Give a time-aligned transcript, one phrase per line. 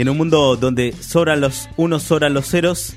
[0.00, 2.94] En un mundo donde sobran los unos, sobran los ceros,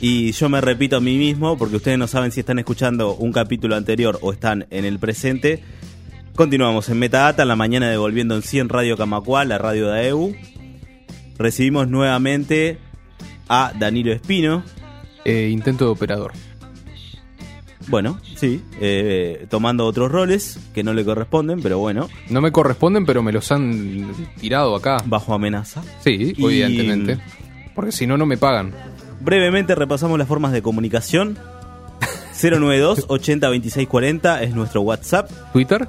[0.00, 3.32] y yo me repito a mí mismo, porque ustedes no saben si están escuchando un
[3.32, 5.62] capítulo anterior o están en el presente.
[6.34, 9.90] Continuamos en Metadata, en la mañana de Volviendo en sí en Radio Camacua, la radio
[9.90, 10.34] de AEU.
[11.36, 12.78] Recibimos nuevamente
[13.46, 14.64] a Danilo Espino.
[15.26, 16.32] Eh, intento de operador.
[17.88, 23.06] Bueno, sí, eh, tomando otros roles que no le corresponden, pero bueno, No me corresponden,
[23.06, 24.98] pero me los han tirado acá.
[25.06, 25.82] bajo amenaza.
[26.04, 27.18] Sí, Y- evidentemente.
[27.74, 28.72] Porque si no, no me pagan.
[29.20, 31.38] Brevemente repasamos las formas de comunicación.
[32.40, 35.30] 092 80 26 40 es nuestro WhatsApp.
[35.52, 35.88] Twitter,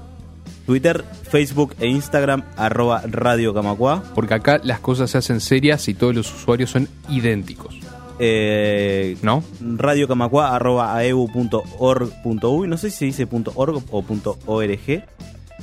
[0.65, 4.03] Twitter, Facebook e Instagram, arroba Radio Camacua.
[4.15, 7.78] porque acá las cosas se hacen serias y todos los usuarios son idénticos.
[8.19, 9.43] Eh, ¿No?
[9.77, 12.67] Radio Camacua, arroba aeu.org.uy.
[12.67, 14.69] No sé si se dice punto .org o punto .org.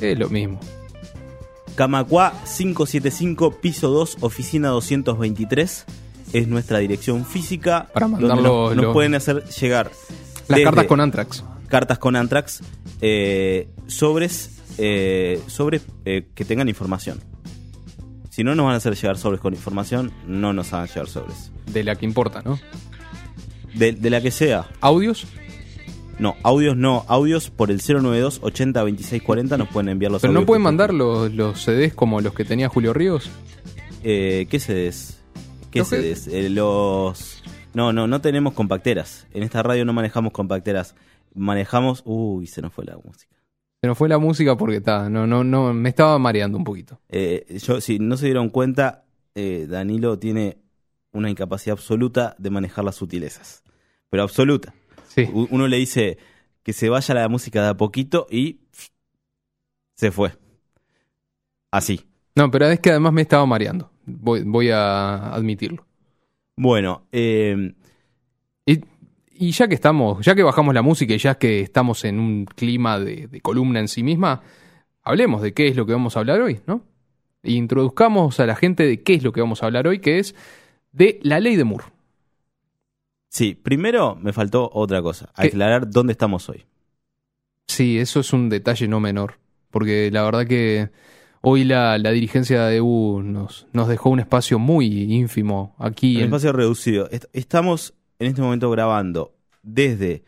[0.00, 0.58] Es lo mismo.
[1.74, 5.84] Camacua 575, piso 2, oficina 223.
[6.32, 7.88] Es nuestra dirección física.
[7.92, 9.90] Para donde mandar nos, los- nos los- pueden hacer llegar
[10.48, 11.44] Las cartas con Antrax.
[11.68, 12.60] cartas con Antrax,
[13.00, 17.20] eh, sobres, eh, sobres eh, que tengan información.
[18.36, 21.50] Si no nos van a hacer llegar sobres con información, no nos hagan llegar sobres.
[21.72, 22.60] De la que importa, ¿no?
[23.72, 24.68] De, de la que sea.
[24.82, 25.26] Audios,
[26.18, 27.06] No, audios no.
[27.08, 30.92] Audios por el 092 80 26 40 nos pueden enviar los pero no pueden mandar
[30.92, 33.30] los, los CDs como los que tenía Julio Ríos.
[34.02, 35.18] Eh, ¿Qué CDs?
[35.70, 36.26] ¿Qué Los CDs?
[36.26, 37.42] Eh, los...
[37.72, 39.26] No, no, no tenemos compacteras.
[39.32, 40.94] En esta radio no manejamos compacteras.
[41.34, 42.02] Manejamos...
[42.04, 43.34] Uy, se nos fue la música.
[43.86, 47.00] Se nos fue la música porque está, no, no, no, me estaba mareando un poquito.
[47.08, 49.04] Eh, yo, si no se dieron cuenta,
[49.36, 50.58] eh, Danilo tiene
[51.12, 53.62] una incapacidad absoluta de manejar las sutilezas.
[54.10, 54.74] Pero absoluta.
[55.06, 55.28] Sí.
[55.32, 56.18] Uno le dice
[56.64, 58.58] que se vaya la música de a poquito y
[59.94, 60.32] se fue.
[61.70, 62.00] Así.
[62.34, 63.92] No, pero es que además me estaba mareando.
[64.04, 65.86] Voy, voy a admitirlo.
[66.56, 67.72] Bueno, eh,
[69.38, 72.44] y ya que estamos, ya que bajamos la música y ya que estamos en un
[72.44, 74.42] clima de, de columna en sí misma,
[75.02, 76.82] hablemos de qué es lo que vamos a hablar hoy, ¿no?
[77.42, 80.18] E introduzcamos a la gente de qué es lo que vamos a hablar hoy, que
[80.18, 80.34] es
[80.92, 81.84] de la ley de Moore.
[83.28, 85.30] sí, primero me faltó otra cosa.
[85.38, 85.48] ¿Qué?
[85.48, 86.64] Aclarar dónde estamos hoy.
[87.66, 89.38] Sí, eso es un detalle no menor,
[89.70, 90.90] porque la verdad que
[91.42, 96.14] hoy la, la dirigencia de EU nos, nos dejó un espacio muy ínfimo aquí.
[96.16, 97.10] Un en- espacio reducido.
[97.10, 100.24] Est- Estamos en este momento grabando desde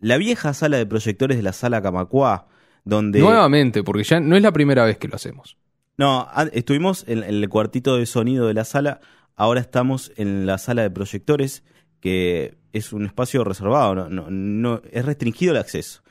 [0.00, 2.48] la vieja sala de proyectores de la sala Camacua,
[2.84, 3.20] donde...
[3.20, 5.56] Nuevamente, porque ya no es la primera vez que lo hacemos.
[5.96, 9.00] No, estuvimos en, en el cuartito de sonido de la sala,
[9.34, 11.64] ahora estamos en la sala de proyectores,
[12.00, 16.02] que es un espacio reservado, no, no, no- es restringido el acceso.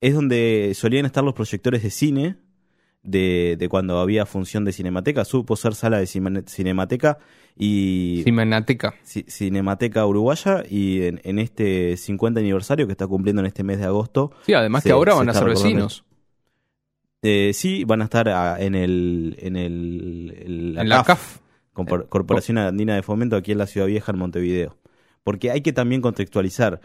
[0.00, 2.36] Es donde solían estar los proyectores de cine,
[3.02, 7.18] de, de cuando había función de cinemateca, supo ser sala de cine- cinemateca
[7.56, 8.94] y Cinenateca.
[9.04, 13.78] Ci- Cinemateca Uruguaya y en, en este 50 aniversario que está cumpliendo en este mes
[13.78, 16.04] de agosto, Sí, además Se- que ahora van a ser vecinos.
[17.22, 21.38] eh, sí van a estar ah, en el en el en la CAF.
[21.72, 24.76] Corporación Andina de Fomento aquí en la Ciudad Vieja, en Montevideo.
[25.24, 26.80] Porque hay que también contextualizar.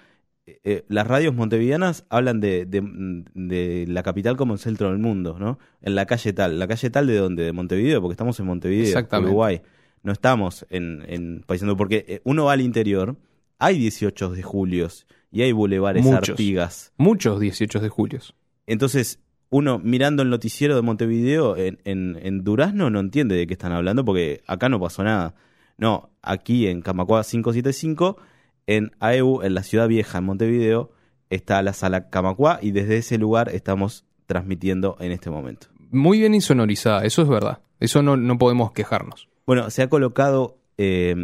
[0.47, 5.00] Eh, eh, las radios montevideanas hablan de, de- de la capital como el centro del
[5.00, 5.57] mundo, ¿no?
[5.81, 6.59] En la calle tal.
[6.59, 7.44] ¿La calle tal de dónde?
[7.44, 8.94] De Montevideo, porque estamos en Montevideo.
[9.29, 9.61] Uruguay.
[10.03, 11.43] No estamos en, en
[11.78, 13.16] porque eh, uno va al interior,
[13.58, 16.29] hay 18 de julios y hay bulevares Muchos.
[16.29, 16.93] Artigas.
[16.97, 18.19] Muchos 18 de julio.
[18.67, 19.19] Entonces,
[19.49, 23.72] uno mirando el noticiero de Montevideo en, en, en Durazno no entiende de qué están
[23.72, 25.34] hablando porque acá no pasó nada.
[25.78, 28.17] No, aquí en Camacua 575,
[28.67, 30.91] en AEU, en la ciudad vieja, en Montevideo,
[31.29, 35.67] está la sala Camacua y desde ese lugar estamos transmitiendo en este momento.
[35.91, 37.59] Muy bien insonorizada, eso es verdad.
[37.79, 39.28] Eso no, no podemos quejarnos.
[39.46, 41.16] Bueno, se ha colocado eh,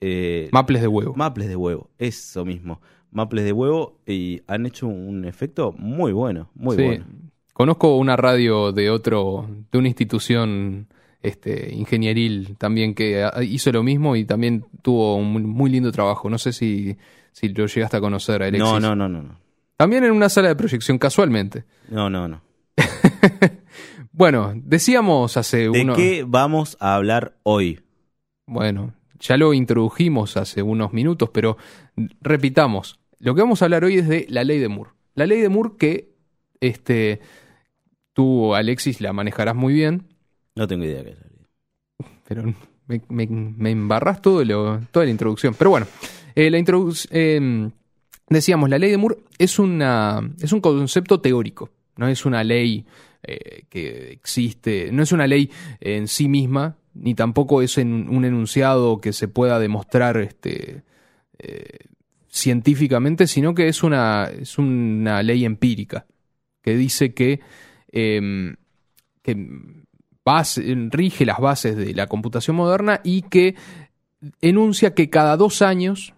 [0.00, 1.14] eh, Maples de huevo.
[1.16, 2.80] maples de huevo, eso mismo.
[3.10, 6.82] Maples de huevo y han hecho un efecto muy bueno, muy Sí.
[6.84, 7.06] bueno.
[7.54, 10.88] Conozco una radio de otro, de una institución
[11.22, 16.30] este, ingenieril también que hizo lo mismo y también tuvo un muy lindo trabajo.
[16.30, 16.96] No sé si,
[17.32, 18.60] si lo llegaste a conocer, Alexis.
[18.60, 19.38] No, no, no, no, no.
[19.76, 21.64] También en una sala de proyección, casualmente.
[21.88, 22.42] No, no, no.
[24.16, 25.94] Bueno, decíamos hace ¿De uno...
[25.94, 27.82] qué vamos a hablar hoy?
[28.46, 31.58] Bueno, ya lo introdujimos hace unos minutos, pero
[32.22, 32.98] repitamos.
[33.18, 34.92] Lo que vamos a hablar hoy es de la ley de Moore.
[35.14, 36.14] La ley de Moore que
[36.60, 37.20] este,
[38.14, 40.08] tú, Alexis, la manejarás muy bien,
[40.56, 41.18] No tengo idea qué es.
[42.28, 42.42] pero
[42.88, 45.54] me, me- me embarras todo lo, toda la introducción.
[45.54, 45.86] Pero bueno,
[46.34, 47.70] eh, la introduc- eh,
[48.28, 52.84] decíamos, la ley de Moore es, una, es un concepto teórico, no es una ley
[53.22, 55.50] eh, que existe, no es una ley
[55.80, 60.82] en sí misma, ni tampoco es un enunciado que se pueda demostrar este,
[62.28, 66.06] científicamente, sino que es una, es una ley empírica
[66.62, 67.40] que dice que,
[67.92, 68.54] eh,
[69.22, 69.36] que
[70.26, 73.54] base- rige las bases de la computación moderna y que
[74.40, 76.12] enuncia que cada dos años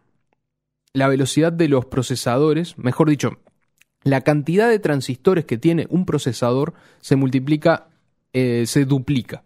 [0.95, 3.39] la velocidad de los procesadores, mejor dicho,
[4.03, 7.89] la cantidad de transistores que tiene un procesador se multiplica,
[8.33, 9.45] eh, se duplica.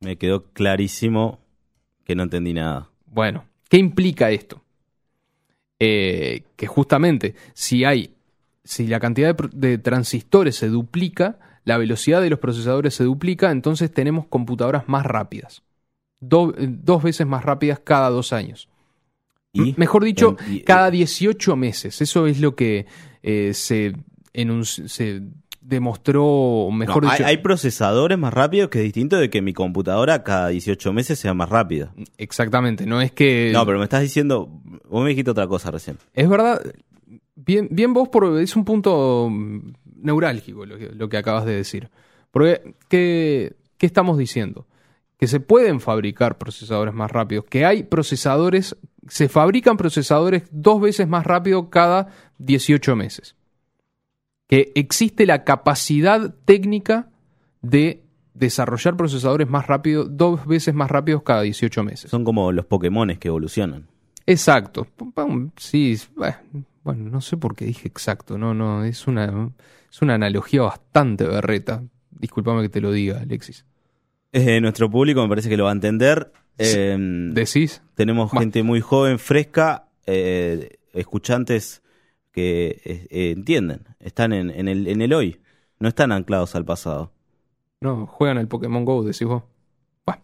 [0.00, 1.40] Me quedó clarísimo
[2.04, 2.90] que no entendí nada.
[3.06, 4.62] Bueno, ¿qué implica esto?
[5.78, 8.14] Eh, que justamente si hay,
[8.64, 13.92] si la cantidad de transistores se duplica, la velocidad de los procesadores se duplica, entonces
[13.92, 15.62] tenemos computadoras más rápidas.
[16.20, 18.68] Do- dos veces más rápidas cada dos años.
[19.52, 19.74] ¿Y?
[19.76, 22.00] Mejor dicho, En- y- cada 18 meses.
[22.00, 22.86] Eso es lo que
[23.22, 23.94] eh, se,
[24.86, 25.22] se
[25.60, 30.48] demostró, No, mejor hay, procesadores más rápidos que es distinto de que mi computadora cada
[30.48, 31.92] 18 meses sea más rápida.
[32.16, 33.50] exactamente, no es que...
[33.52, 34.48] No, pero me estás diciendo,
[34.88, 35.98] vos me dijiste otra cosa recién.
[36.14, 36.60] Es verdad,
[37.34, 39.28] bien, bien vos, por, es un punto
[40.06, 41.90] neurálgico lo que, lo que acabas de decir.
[42.30, 44.66] Porque, ¿qué, ¿qué estamos diciendo?
[45.18, 48.76] Que se pueden fabricar procesadores más rápidos, que hay procesadores,
[49.08, 52.08] se fabrican procesadores dos veces más rápido cada
[52.38, 53.36] 18 meses.
[54.48, 57.10] Que existe la capacidad técnica
[57.62, 58.04] de
[58.34, 62.10] desarrollar procesadores más rápidos, dos veces más rápidos cada 18 meses.
[62.10, 63.88] Son como los Pokémones que evolucionan.
[64.26, 64.86] Exacto.
[65.56, 65.96] Sí,
[66.84, 69.50] bueno, no sé por qué dije exacto, no, no, es una,
[69.90, 71.82] es una analogía bastante berreta.
[72.10, 73.64] Disculpame que te lo diga, Alexis.
[74.32, 76.32] Eh, nuestro público me parece que lo va a entender.
[76.58, 76.96] Eh,
[77.32, 77.82] ¿Decís?
[77.94, 81.82] tenemos gente muy joven, fresca, eh, escuchantes
[82.32, 85.40] que eh, entienden, están en, en el, en el hoy,
[85.78, 87.12] no están anclados al pasado.
[87.82, 89.42] No, juegan al Pokémon Go, decís vos.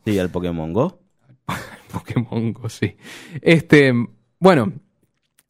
[0.06, 1.00] Sí, al Pokémon Go.
[1.92, 2.96] Pokémon Go, sí.
[3.42, 3.92] Este,
[4.38, 4.72] bueno,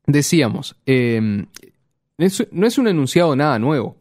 [0.06, 3.97] decíamos, es- no es un enunciado nada nuevo,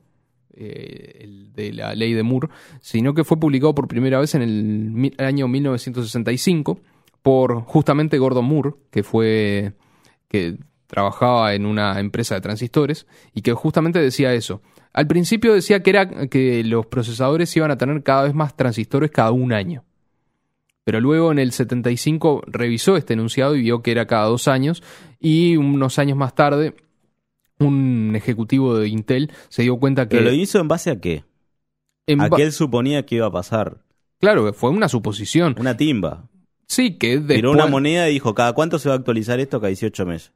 [0.53, 2.49] eh, el de la ley de Moore,
[2.81, 6.79] sino que fue publicado por primera vez en el mi- año 1965
[7.21, 9.73] por justamente Gordon Moore, que fue
[10.27, 10.57] que
[10.87, 14.61] trabajaba en una empresa de transistores y que justamente decía eso.
[14.93, 19.09] Al principio decía que era que los procesadores iban a tener cada vez más transistores
[19.11, 19.83] cada un año.
[20.83, 24.81] Pero luego en el 75 revisó este enunciado y vio que era cada dos años
[25.19, 26.75] y unos años más tarde
[27.61, 30.17] un ejecutivo de Intel se dio cuenta que...
[30.17, 31.23] Pero lo hizo en base a qué?
[32.07, 33.77] en A qué él suponía que iba a pasar.
[34.19, 35.55] Claro, fue una suposición.
[35.59, 36.27] Una timba.
[36.67, 37.35] Sí, que después...
[37.37, 39.59] Tiró una moneda y dijo, ¿cada cuánto se va a actualizar esto?
[39.59, 40.31] Cada 18 meses.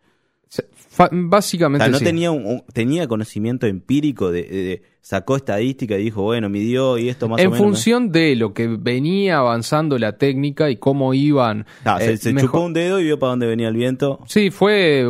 [0.47, 2.03] se- fa- O Básicamente sea, no sí.
[2.05, 6.97] tenía, un, un- tenía conocimiento empírico, de, de- de- sacó estadística y dijo, bueno, midió
[6.97, 7.63] y esto más en o menos.
[7.65, 11.65] función de lo que venía avanzando la técnica y cómo iban...
[11.83, 14.19] Ah, se eh, se chupó un dedo y vio para dónde venía el viento.
[14.27, 15.07] Sí, fue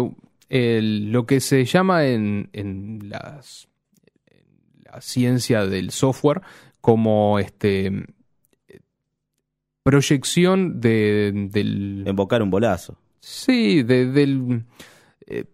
[0.49, 3.67] el- lo que se llama en, en las,
[4.27, 6.41] en la ciencia del software
[6.81, 7.91] como este
[9.83, 12.97] proyección de, del Invocar un bolazo.
[13.19, 14.63] sí de- del
[15.27, 15.45] eh,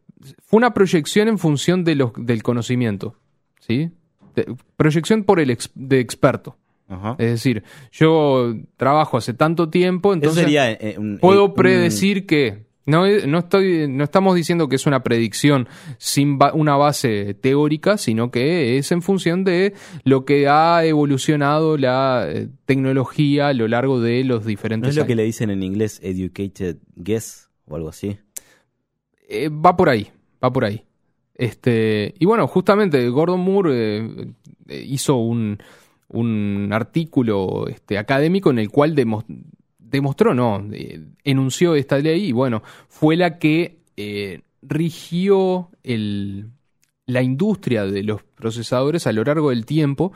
[0.46, 3.16] fue una proyección en función de los, del conocimiento
[3.60, 3.92] sí
[4.36, 6.58] De- proyección por el ex- de experto
[6.88, 7.16] Ajá.
[7.18, 12.26] es decir yo trabajo hace tanto tiempo Eso entonces sería eh, un- Puedo un- predecir
[12.26, 12.66] que.
[12.86, 15.68] No, no, estoy, no estamos diciendo que es una predicción
[16.00, 19.74] sin ba- una base teórica, sino que es en función de
[20.04, 24.96] lo que ha evolucionado la eh, tecnología a lo largo de los ¿No diferentes es
[24.96, 28.18] lo que le dicen en inglés educated guess o algo así?
[29.30, 30.08] Eh, va por ahí,
[30.44, 30.84] va por ahí.
[31.36, 34.28] Este, y bueno, justamente Gordon Moore eh,
[34.68, 35.58] eh, hizo un,
[36.08, 38.96] un artículo este, académico en el cual
[39.92, 46.50] demostró, no, eh, enunció esta ley y bueno, fue la que eh, rigió el,
[47.06, 50.12] la industria de los procesadores a lo largo del tiempo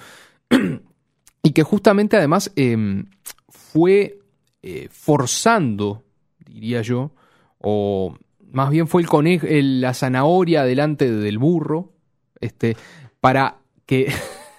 [1.43, 3.03] y que justamente además eh,
[3.49, 4.19] fue
[4.63, 6.03] eh, forzando,
[6.45, 7.11] diría yo,
[7.59, 8.17] o
[8.51, 11.91] más bien fue el conejo, el- la zanahoria delante del burro,
[12.39, 12.77] este,
[13.19, 14.11] para que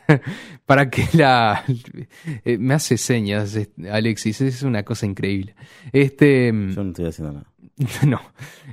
[0.66, 1.64] para que la
[2.44, 3.56] eh, me hace señas
[3.90, 5.54] Alexis, es una cosa increíble.
[5.92, 7.46] Este Yo no estoy haciendo nada.
[8.06, 8.20] no.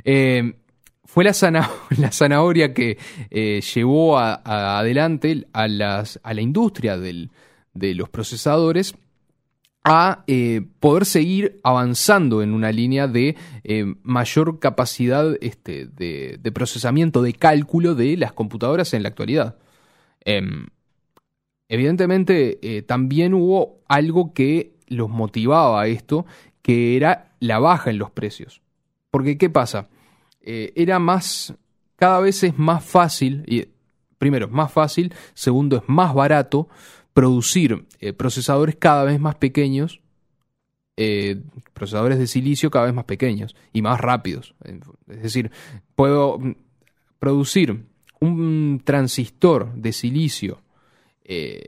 [0.04, 0.54] Eh,
[1.06, 1.70] fue la, zana-
[2.00, 2.98] la zanahoria que
[3.30, 7.30] eh, llevó a- a- adelante a, las, a la industria del-
[7.74, 8.96] de los procesadores
[9.86, 13.36] a eh, poder seguir avanzando en una línea de
[13.66, 19.58] eh, mayor capacidad este, de, de procesamiento, de cálculo de las computadoras en la actualidad.
[21.68, 26.26] Em, evidentemente, eh, también hubo algo que los motivaba a esto,
[26.62, 28.62] que era la baja en los precios.
[29.12, 29.90] Porque, ¿qué pasa?
[30.42, 31.54] Eh, era más,
[31.96, 33.68] cada vez es más fácil, y
[34.18, 36.68] primero es más fácil, segundo es más barato
[37.14, 40.00] producir eh, procesadores cada vez más pequeños,
[41.74, 44.54] procesadores de silicio cada vez más pequeños y más rápidos.
[45.08, 45.50] Es decir,
[45.96, 46.56] puedo mm,
[47.18, 47.86] producir
[48.20, 50.63] un transistor de silicio
[51.24, 51.64] eh,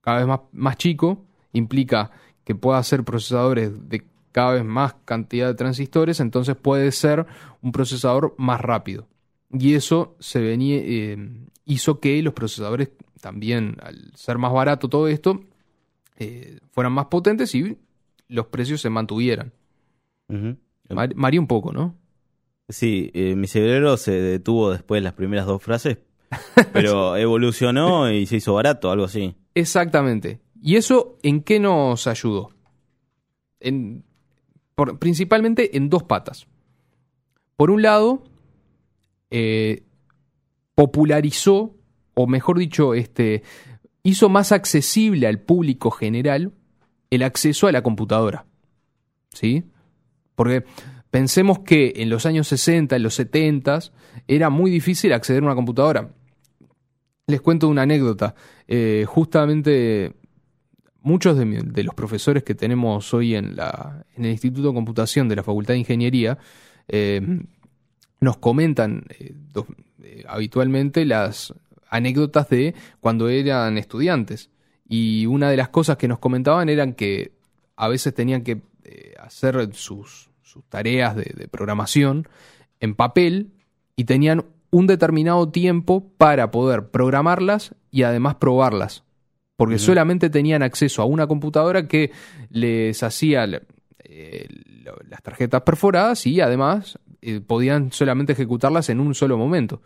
[0.00, 2.10] cada vez más, más chico, implica
[2.44, 7.26] que pueda hacer procesadores de cada vez más cantidad de transistores, entonces puede ser
[7.60, 9.06] un procesador más rápido.
[9.50, 11.18] Y eso se venía, eh,
[11.66, 15.44] hizo que los procesadores también, al ser más barato todo esto,
[16.16, 17.76] eh, fueran más potentes y
[18.28, 19.52] los precios se mantuvieran.
[20.88, 21.94] Mar- María un poco, ¿no?
[22.68, 25.98] Sí, eh, mi cerebro se detuvo después de las primeras dos frases,
[26.72, 29.34] pero evolucionó y se hizo barato, algo así.
[29.54, 30.40] Exactamente.
[30.60, 32.50] ¿Y eso en qué nos ayudó?
[33.60, 34.04] En,
[34.74, 36.46] por- principalmente en dos patas.
[37.56, 38.24] Por un lado,
[39.30, 39.82] eh,
[40.74, 41.74] popularizó,
[42.14, 43.42] o mejor dicho, este,
[44.02, 46.52] hizo más accesible al público general
[47.10, 48.46] el acceso a la computadora.
[49.34, 49.64] ¿Sí?
[50.34, 50.64] Porque
[51.10, 53.78] pensemos que en los años 60, en los 70,
[54.28, 56.10] era muy difícil acceder a una computadora.
[57.26, 58.34] Les cuento una anécdota.
[58.66, 60.14] Eh, justamente
[61.02, 65.36] muchos de, los profesores que tenemos hoy en, la, en el Instituto de Computación de
[65.36, 66.38] la Facultad de Ingeniería
[66.88, 67.20] eh,
[68.20, 69.34] nos comentan eh,
[70.28, 71.54] habitualmente las
[71.88, 74.50] anécdotas de cuando eran estudiantes.
[74.88, 77.32] Y una de las cosas que nos comentaban eran que
[77.76, 78.60] a veces tenían que
[79.18, 80.28] hacer sus,
[80.68, 82.28] tareas de programación
[82.80, 83.52] en papel
[83.96, 89.04] y tenían un determinado tiempo para poder programarlas y además probarlas.
[89.56, 92.10] Porque solamente tenían acceso a una computadora que
[92.50, 93.44] les hacía
[94.02, 94.48] eh,
[95.08, 99.80] las tarjetas perforadas y además eh, podían solamente ejecutarlas en un solo momento.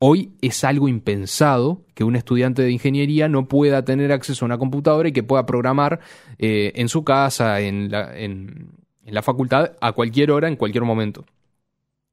[0.00, 4.58] Hoy es algo impensado que un estudiante de ingeniería no pueda tener acceso a una
[4.58, 6.00] computadora y que pueda programar
[6.38, 8.70] eh, en su casa, en la, en-
[9.06, 11.26] en la facultad, a cualquier hora, en cualquier momento.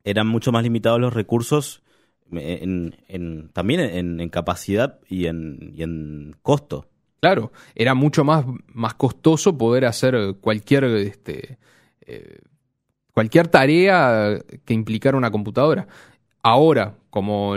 [0.03, 1.81] Eran mucho más limitados los recursos
[2.31, 6.87] en, en- también en, en capacidad y en, y en costo.
[7.19, 11.59] Claro, era mucho más, más costoso poder hacer cualquier, este,
[12.05, 12.39] eh,
[13.13, 15.87] cualquier tarea que implicara una computadora.
[16.43, 17.55] Ahora, como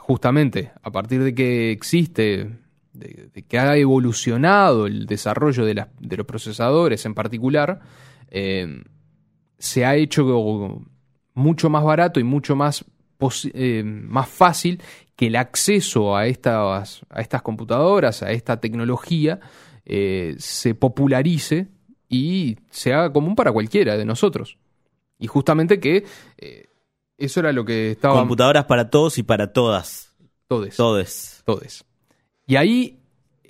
[0.00, 2.50] justamente a partir de que existe,
[2.92, 7.80] de, que ha evolucionado el desarrollo de, las- de los procesadores en particular,
[8.30, 8.82] eh,
[9.58, 10.82] se ha hecho
[11.34, 12.84] mucho más barato y mucho más,
[13.52, 14.80] eh, más fácil
[15.16, 19.40] que el acceso a estas, a estas computadoras, a esta tecnología,
[19.84, 21.68] eh, se popularice
[22.08, 24.56] y se haga común para cualquiera de nosotros.
[25.18, 26.04] Y justamente que
[26.38, 26.68] eh,
[27.18, 28.14] eso era lo que estaba...
[28.14, 30.14] Computadoras para todos y para todas.
[30.48, 31.42] todes, Todes.
[31.44, 31.84] todes.
[32.46, 32.98] Y ahí,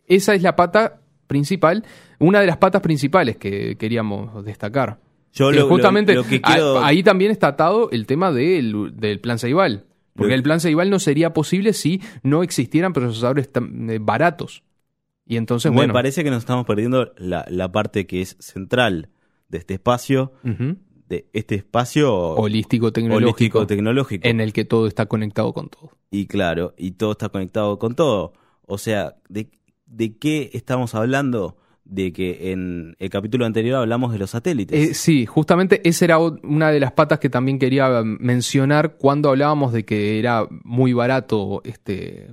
[0.07, 1.85] esa es la pata principal,
[2.19, 4.99] una de las patas principales que queríamos destacar.
[5.33, 6.83] Yo lo, justamente lo que a- quiero...
[6.83, 9.85] ahí también está atado el tema del, del plan Ceibal.
[10.15, 14.63] Porque el plan Ceibal no sería posible si no existieran procesadores tan, eh, baratos.
[15.25, 15.93] Y entonces, me bueno.
[15.95, 19.09] parece que nos estamos perdiendo la, la parte que es central
[19.49, 20.33] de este espacio,
[21.09, 23.27] de este espacio holístico tecnológico.
[23.61, 24.29] holístico tecnológico.
[24.29, 25.93] En el que todo está conectado con todo.
[26.11, 28.33] Y claro, y todo está conectado con todo.
[28.67, 29.49] O sea, ¿de,
[29.87, 31.57] de qué estamos hablando?
[31.93, 34.91] De que en el capítulo anterior hablamos de los satélites.
[34.91, 39.73] Eh, sí, justamente esa era una de las patas que también quería mencionar cuando hablábamos
[39.73, 42.29] de que era muy barato, este,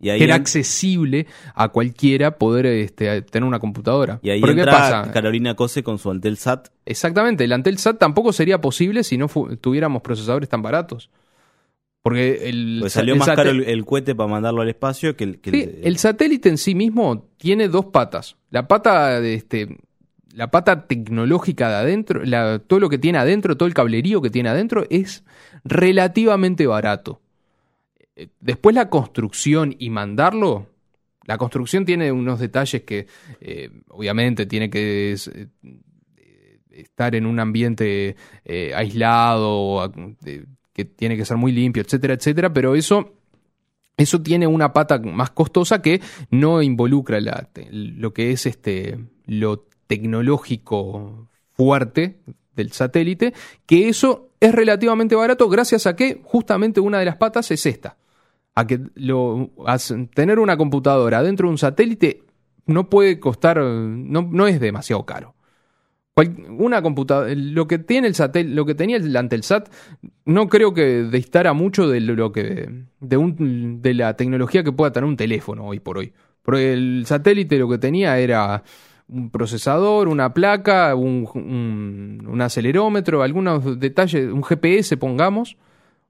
[0.00, 1.26] y ahí, que era en- accesible
[1.56, 4.20] a cualquiera poder este, tener una computadora.
[4.22, 5.10] y ahí Porque ¿qué entra pasa?
[5.12, 6.68] Carolina Cose con su Antelsat.
[6.86, 9.26] Exactamente, el Antelsat tampoco sería posible si no
[9.60, 11.10] tuviéramos procesadores tan baratos.
[12.02, 15.16] Porque el, Pues sa- salió el más caro el, el cohete para mandarlo al espacio
[15.16, 15.38] que el...
[15.40, 18.36] que Sí, el- el satélite en sí mismo tiene dos patas.
[18.50, 19.76] La pata de este,
[20.32, 24.30] la pata tecnológica de adentro, la- todo lo que tiene adentro, todo el cablerío que
[24.30, 25.24] tiene adentro es
[25.64, 27.20] relativamente barato.
[28.16, 30.68] Eh, Después la construcción y mandarlo,
[31.26, 33.06] la construcción tiene unos detalles que
[33.42, 35.48] eh, obviamente tiene que es, eh,
[36.70, 38.16] estar en un ambiente
[38.46, 39.88] eh, aislado, a-
[40.22, 40.46] de-
[40.84, 43.14] tiene que ser muy limpio, etcétera, etcétera, pero eso
[43.96, 49.66] eso tiene una pata más costosa que no involucra la- lo que es este lo
[49.86, 52.20] tecnológico fuerte
[52.56, 53.34] del satélite,
[53.66, 57.98] que eso es relativamente barato gracias a que justamente una de las patas es esta.
[58.54, 59.50] A que lo,
[60.14, 62.24] tener una computadora dentro de un satélite
[62.66, 65.34] no puede costar, no, no es demasiado caro.
[66.58, 69.70] Una computadora, lo que tiene el satel, lo que tenía el Antelsat,
[70.26, 72.68] no creo que distara mucho de lo que
[73.00, 76.12] de un de la tecnología que pueda tener un teléfono hoy por hoy.
[76.42, 78.62] Porque el satélite lo que tenía era
[79.08, 85.56] un procesador, una placa, un, un- un acelerómetro, algunos detalles, un GPS, pongamos,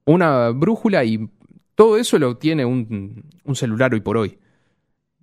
[0.05, 1.29] una brújula y
[1.75, 4.37] todo eso lo tiene un, un celular hoy por hoy.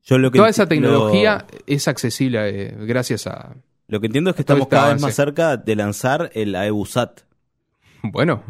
[0.03, 3.55] Yo lo que Toda esa tecnología Lo, es accesible eh, gracias a...
[3.89, 7.21] lo que entiendo es que estamos cada vez más cerca de lanzar el AEBUSAT.
[8.03, 8.45] Bueno,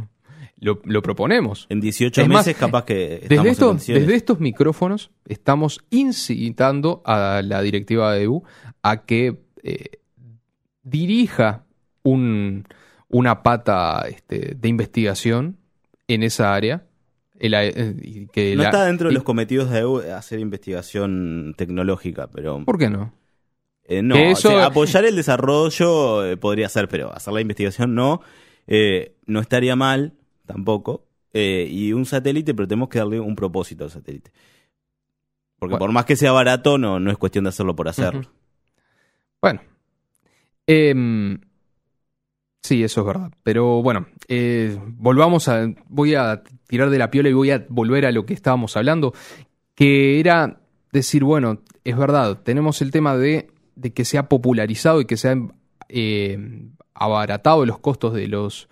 [0.60, 1.66] lo, lo proponemos.
[1.70, 7.00] En 18 Es más, meses capaz que estamos Desde estos, desde estos micrófonos estamos incitando
[7.06, 8.42] a la directiva de EU
[8.82, 10.00] a que eh,
[10.82, 11.64] dirija
[12.02, 12.64] un-
[13.08, 15.56] una pata este, de investigación
[16.08, 16.84] en esa área.
[17.38, 22.28] El eh, que No la- está dentro de los cometidos de EU hacer investigación tecnológica,
[22.30, 23.12] pero ¿Por qué no?
[23.88, 28.20] Eh, no, o sea, apoyar el desarrollo eh, podría ser, pero hacer la investigación no,
[28.66, 30.12] Eh, no estaría mal
[30.46, 31.04] tampoco.
[31.32, 34.30] Y un satélite, pero tenemos que darle un propósito al satélite.
[35.58, 35.78] Porque Bueno.
[35.78, 38.22] por más que sea barato, no, no es cuestión de hacerlo por hacerlo.
[39.40, 39.60] Bueno.
[40.66, 41.40] Em,
[42.62, 43.30] sí, eso es verdad.
[43.42, 45.66] Pero bueno, eh, volvamos a.
[45.88, 49.14] Voy a tirar de la piola y voy a volver a lo que estábamos hablando.
[49.74, 50.60] Que era
[50.92, 55.16] decir, bueno, es verdad, tenemos el tema de, de que se ha popularizado y que
[55.16, 55.54] se han
[55.88, 58.68] eh, abaratado los costos de los.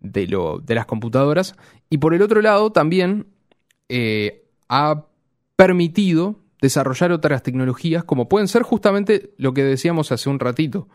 [0.00, 1.56] De, lo, de las computadoras.
[1.90, 3.26] Y por el otro lado, también
[3.88, 5.06] eh, ha
[5.56, 10.88] permitido desarrollar otras tecnologías como pueden ser justamente lo que decíamos hace un ratito,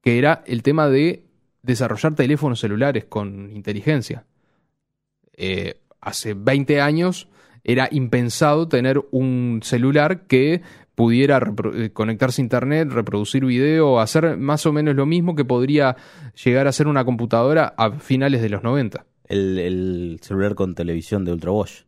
[0.00, 1.24] que era el tema de
[1.62, 4.26] desarrollar teléfonos celulares con inteligencia.
[5.32, 7.28] Eh, hace 20 años
[7.64, 10.62] era impensado tener un celular que
[11.00, 11.40] pudiera
[11.74, 15.96] eh, conectarse a internet, reproducir video, hacer más o menos lo mismo que podría
[16.44, 19.06] llegar a ser una computadora a finales de los 90.
[19.24, 21.84] El, el celular con televisión de Ultra Wash.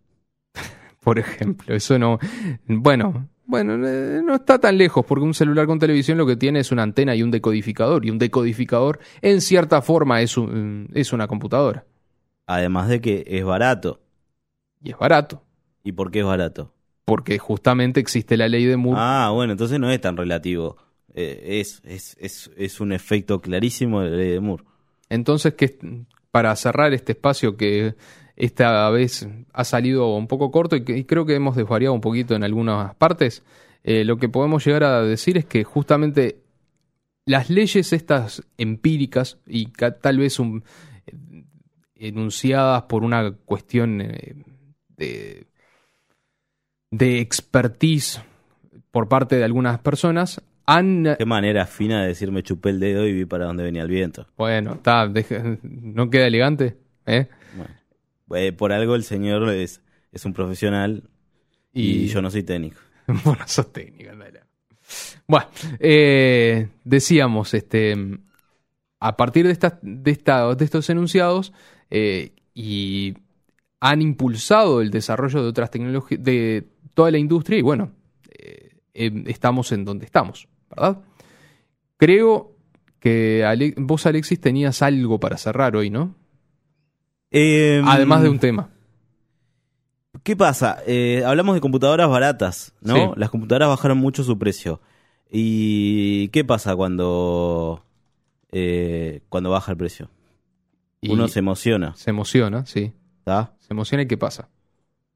[1.00, 1.74] por ejemplo.
[1.74, 2.18] Eso no.
[2.66, 6.60] Bueno, bueno, eh, no está tan lejos, porque un celular con televisión lo que tiene
[6.60, 8.06] es una antena y un decodificador.
[8.06, 11.84] Y un decodificador, en cierta forma, es, un- es una computadora.
[12.46, 14.00] Además de que es barato.
[14.82, 15.42] Y es barato,
[15.84, 16.72] ¿Y por qué es barato?
[17.04, 19.00] Porque justamente existe la ley de Moore.
[19.02, 20.76] Ah, bueno, entonces no es tan relativo.
[21.14, 24.64] Eh, es, es, es, es un efecto clarísimo de la ley de Moore.
[25.08, 25.76] Entonces, que
[26.30, 27.94] para cerrar este espacio que
[28.36, 32.00] esta vez ha salido un poco corto y, que, y creo que hemos desvariado un
[32.00, 33.42] poquito en algunas partes,
[33.84, 36.38] eh, lo que podemos llegar a decir es que justamente
[37.26, 39.66] las leyes estas empíricas y
[40.00, 40.64] tal vez un-
[41.06, 41.44] eh,
[41.96, 45.46] enunciadas por una cuestión de,
[46.92, 48.22] de expertise
[48.92, 53.12] por parte de algunas personas han Qué manera fina de decirme chupé el dedo y
[53.12, 54.28] vi para dónde venía el viento.
[54.36, 55.10] Bueno, está,
[55.62, 56.76] no queda elegante,
[57.06, 57.26] ¿eh?
[57.56, 57.74] Bueno,
[58.34, 59.80] eh, por algo el señor es,
[60.12, 61.02] es un profesional
[61.72, 62.78] y, yo no soy técnico.
[63.24, 64.40] bueno, sos técnica, andale.
[65.26, 65.46] Bueno,
[65.80, 67.96] eh, decíamos, este,
[69.00, 71.52] a partir de, estas, de, esta- de estos enunciados
[71.90, 73.14] eh, y
[73.80, 77.92] han impulsado el desarrollo de otras tecnologías, de toda la industria y bueno,
[78.30, 80.98] eh, em, estamos en donde estamos, ¿verdad?
[81.96, 82.52] Creo
[82.98, 86.14] que Ale- vos, Alexis, tenías algo para cerrar hoy, ¿no?
[87.30, 88.70] Em, Además de un tema.
[90.22, 90.78] ¿Qué pasa?
[90.86, 92.94] Eh, hablamos de computadoras baratas, ¿no?
[92.94, 93.00] Sí.
[93.16, 94.80] Las computadoras bajaron mucho su precio.
[95.30, 97.84] ¿Y qué pasa cuando,
[98.52, 100.10] eh, cuando baja el precio?
[101.08, 102.92] Uno se emociona, se emociona, sí.
[103.18, 103.54] ¿está?
[103.58, 104.48] Se emociona y ¿qué pasa?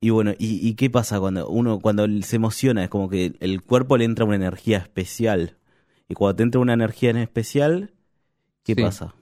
[0.01, 2.85] Y bueno, ¿y, y qué pasa cuando uno cuando se emociona?
[2.85, 5.57] Es como que el cuerpo le entra una energía especial.
[6.09, 7.93] Y cuando te entra una energía en especial,
[8.63, 8.83] ¿qué Sí.
[8.83, 9.15] pasa?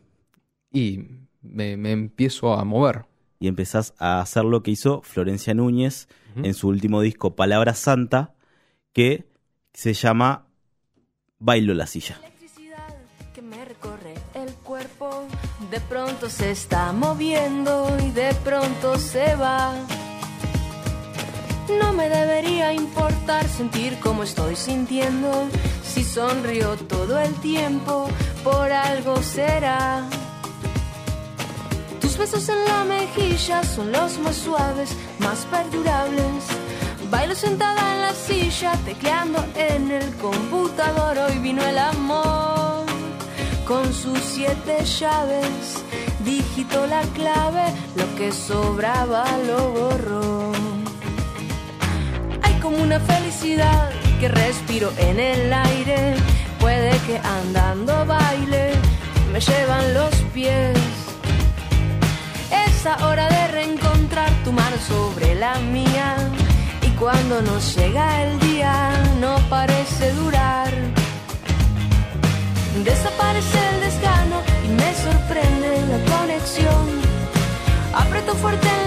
[0.73, 1.01] Y
[1.43, 3.05] me, me empiezo a mover.
[3.39, 6.47] Y empezás a hacer lo que hizo Florencia Núñez Ujú.
[6.47, 8.35] en su último disco, Palabra Santa,
[8.93, 9.27] que
[9.73, 10.47] se llama
[11.39, 12.19] Bailo la silla.
[12.23, 12.89] Electricidad
[15.71, 19.75] De pronto se está moviendo y de pronto se va.
[21.69, 25.49] No me debería importar sentir como estoy sintiendo.
[25.83, 28.09] Si sonrío todo el tiempo,
[28.43, 30.03] por algo será.
[32.01, 36.45] Tus besos en la mejilla son los más suaves, más perdurables.
[37.11, 41.17] Bailo sentada en la silla, tecleando en el computador.
[41.19, 42.85] Hoy vino el amor
[43.67, 45.83] con sus siete llaves.
[46.25, 47.65] Digitó la clave,
[47.97, 50.34] lo que sobraba lo borró.
[52.65, 56.15] Como una felicidad que respiro en el aire.
[56.59, 58.73] Puede que andando baile,
[59.31, 60.79] me llevan los pies.
[62.67, 66.17] Es hora de reencontrar tu mano sobre la mía.
[66.81, 70.73] Y cuando nos llega el día, no parece durar.
[72.83, 76.87] Desaparece el desgano y me sorprende la conexión.
[77.95, 78.84] Aprieto fuerte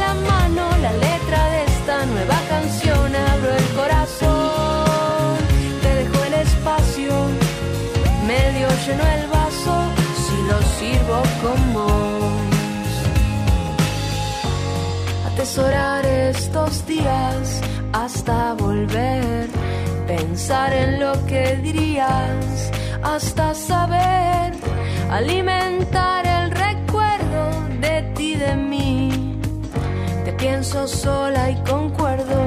[15.58, 19.48] Atesorar estos días hasta volver.
[20.06, 24.54] Pensar en lo que dirías hasta saber
[25.10, 29.40] alimentar el recuerdo de ti, de mí.
[30.26, 32.40] Te pienso sola y concuerdo.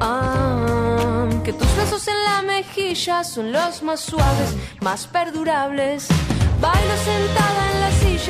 [0.00, 6.08] Ah, que tus besos en la mejilla son los más suaves, más perdurables.
[6.60, 8.23] Bailo sentada en la silla,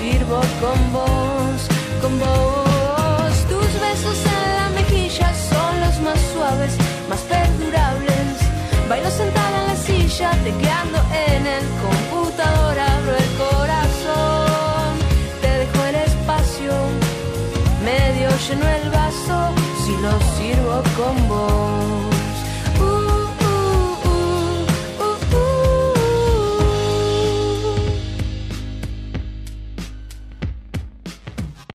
[0.00, 1.60] sirvo con vos,
[2.00, 3.34] con vos.
[3.52, 6.72] Tus besos en la mejilla son los más suaves,
[7.10, 8.34] más perdurables.
[8.88, 14.90] Bailo sentada en la silla, tecleando en el computador, abro el corazón,
[15.42, 16.72] te dejo el espacio,
[17.84, 19.38] medio lleno el vaso,
[19.84, 22.09] si lo sirvo con vos.